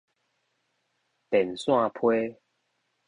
[1.29, 2.35] 電線批